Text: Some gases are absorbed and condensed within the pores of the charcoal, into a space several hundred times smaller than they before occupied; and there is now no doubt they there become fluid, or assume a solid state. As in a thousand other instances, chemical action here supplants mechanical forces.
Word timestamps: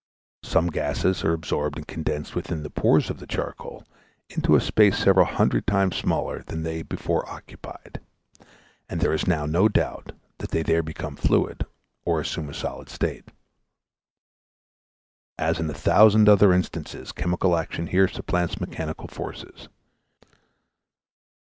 Some 0.41 0.71
gases 0.71 1.23
are 1.23 1.31
absorbed 1.33 1.77
and 1.77 1.87
condensed 1.87 2.33
within 2.33 2.63
the 2.63 2.71
pores 2.71 3.11
of 3.11 3.19
the 3.19 3.27
charcoal, 3.27 3.85
into 4.31 4.55
a 4.55 4.59
space 4.59 4.97
several 4.97 5.27
hundred 5.27 5.67
times 5.67 5.95
smaller 5.95 6.41
than 6.41 6.63
they 6.63 6.81
before 6.81 7.29
occupied; 7.29 7.99
and 8.89 8.99
there 8.99 9.13
is 9.13 9.27
now 9.27 9.45
no 9.45 9.69
doubt 9.69 10.13
they 10.39 10.63
there 10.63 10.81
become 10.81 11.15
fluid, 11.15 11.67
or 12.03 12.19
assume 12.19 12.49
a 12.49 12.53
solid 12.55 12.89
state. 12.89 13.29
As 15.37 15.59
in 15.59 15.69
a 15.69 15.73
thousand 15.75 16.27
other 16.27 16.51
instances, 16.51 17.11
chemical 17.11 17.55
action 17.55 17.85
here 17.85 18.07
supplants 18.07 18.59
mechanical 18.59 19.07
forces. 19.07 19.67